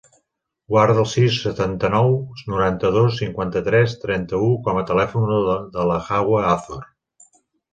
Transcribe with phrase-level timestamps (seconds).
[0.75, 2.09] Guarda el sis, setanta-nou,
[2.53, 5.31] noranta-dos, cinquanta-tres, trenta-u com a telèfon
[5.77, 6.91] de la Hawa Azor.